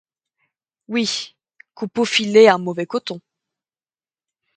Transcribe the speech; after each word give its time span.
Oui, 0.87 1.35
Coupeau 1.75 2.05
filait 2.05 2.47
un 2.47 2.57
mauvais 2.57 2.87
coton. 2.87 3.21